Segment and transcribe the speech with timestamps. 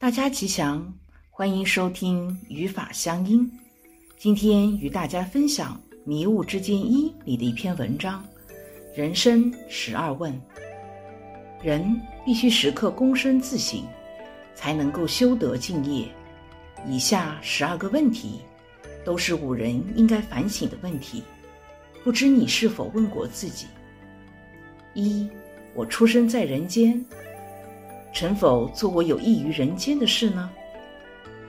[0.00, 0.94] 大家吉祥，
[1.28, 3.50] 欢迎收听语法乡音。
[4.16, 5.74] 今天与大家分享
[6.04, 8.24] 《迷雾之间一》里的一篇文章：
[8.94, 10.32] 人生十二问。
[11.60, 13.82] 人必须时刻躬身自省，
[14.54, 16.06] 才能够修德敬业。
[16.86, 18.38] 以下十二个问题，
[19.04, 21.24] 都是古人应该反省的问题。
[22.04, 23.66] 不知你是否问过自己：
[24.94, 25.28] 一，
[25.74, 27.04] 我出生在人间。
[28.18, 30.50] 曾否做过有益于人间的事呢？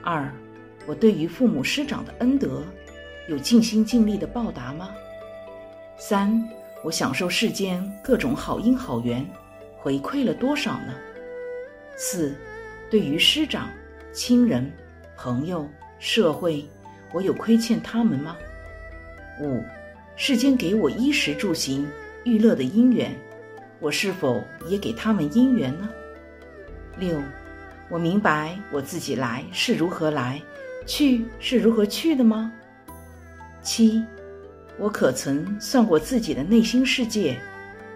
[0.04, 0.32] 二，
[0.86, 2.62] 我对于父母师长的恩德，
[3.28, 4.90] 有尽心尽力的报答吗？
[5.98, 6.48] 三，
[6.84, 9.28] 我享受世间各种好因好缘，
[9.78, 10.94] 回馈了多少呢？
[11.96, 12.36] 四，
[12.88, 13.68] 对于师长、
[14.12, 14.72] 亲人、
[15.16, 16.64] 朋友、社会，
[17.12, 18.36] 我有亏欠他们吗？
[19.42, 19.60] 五，
[20.14, 21.84] 世间给我衣食住行、
[22.22, 23.12] 娱乐的因缘，
[23.80, 25.90] 我是否也给他们因缘呢？
[27.00, 27.18] 六，
[27.88, 30.40] 我明白我自己来是如何来，
[30.86, 32.52] 去是如何去的吗？
[33.62, 34.04] 七，
[34.78, 37.40] 我可曾算过自己的内心世界，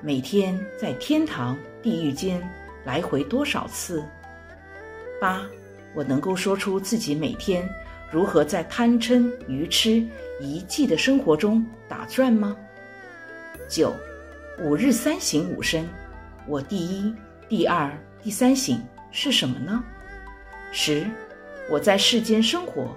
[0.01, 2.42] 每天在天堂、地狱间
[2.83, 4.03] 来回多少次？
[5.20, 5.42] 八，
[5.95, 7.69] 我能够说出自己每天
[8.11, 10.03] 如何在贪嗔愚痴
[10.41, 12.57] 一计的生活中打转吗？
[13.69, 13.95] 九，
[14.62, 15.86] 五日三省吾身，
[16.47, 17.14] 我第一、
[17.51, 17.91] 第二、
[18.23, 18.81] 第三省。
[19.17, 19.83] 是什么呢？
[20.73, 21.07] 十，
[21.70, 22.97] 我在世间生活，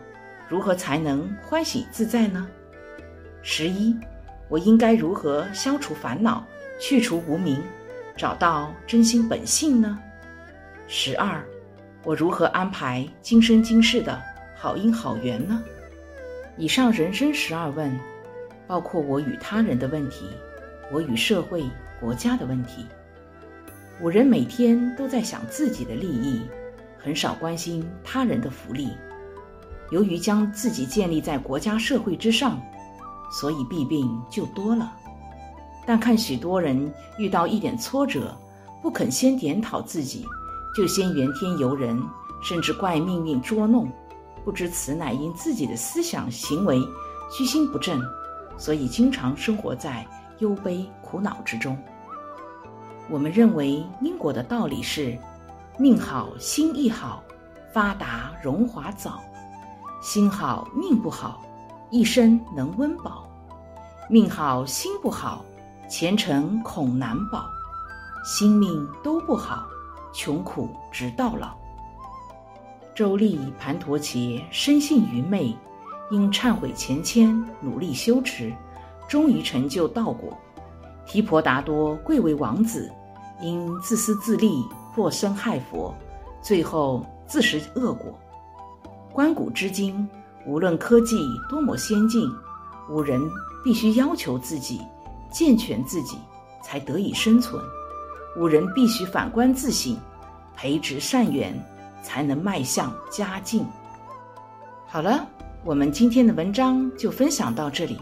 [0.50, 2.50] 如何才能欢喜自在呢？
[3.44, 3.96] 十一，
[4.50, 6.44] 我应该如何消除烦恼，
[6.80, 7.62] 去除无明，
[8.16, 10.00] 找到真心本性呢？
[10.88, 11.46] 十二，
[12.04, 14.20] 我如何安排今生今世的
[14.56, 15.64] 好因好缘呢？
[16.58, 17.96] 以上人生十二问，
[18.66, 20.32] 包括我与他人的问题，
[20.92, 21.64] 我与社会
[22.00, 22.88] 国家的问题。
[24.00, 26.40] 古人每天都在想自己的利益，
[27.00, 28.92] 很少关心他人的福利。
[29.90, 32.62] 由于将自己建立在国家社会之上，
[33.32, 34.96] 所以弊病就多了。
[35.84, 38.38] 但看许多人遇到一点挫折，
[38.84, 40.28] 不肯先检讨自己，
[40.76, 42.00] 就先怨天尤人，
[42.44, 43.92] 甚至怪命运捉弄，
[44.46, 46.80] 不知此乃因自己的思想行为
[47.36, 48.00] 居心不正，
[48.60, 50.06] 所以经常生活在
[50.38, 51.76] 忧悲苦恼之中。
[53.10, 55.18] 我们认为因果的道理是：
[55.78, 57.24] 命好心亦好，
[57.72, 59.12] 发达荣华早；
[60.02, 61.42] 心好命不好，
[61.90, 63.24] 一生能温饱；
[64.10, 65.46] 命好心不好，
[65.90, 67.46] 前程恐难保；
[68.26, 69.66] 心命都不好，
[70.14, 71.56] 穷苦直到老。
[72.94, 75.56] 周利盘陀伽深信愚昧，
[76.12, 78.52] 因忏悔前愆，努力修持，
[79.08, 80.38] 终于成就道果。
[81.06, 82.92] 提婆达多贵为王子，
[83.40, 85.94] 因自私自利，破身害佛，
[86.42, 88.18] 最后自食恶果。
[89.14, 90.08] 观古知今，
[90.46, 91.18] 无论科技
[91.50, 92.30] 多么先进，
[92.90, 93.22] 五人
[93.64, 94.82] 必须要求自己，
[95.32, 96.18] 健全自己，
[96.64, 97.62] 才得以生存。
[98.38, 99.98] 五人必须反观自省，
[100.56, 101.54] 培植善缘，
[102.04, 103.66] 才能迈向佳境。
[104.86, 105.28] 好了，
[105.64, 108.00] 我们今天的文章就分享到这里。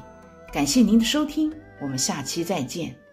[0.52, 3.05] 感谢您的收听，我们下期再见。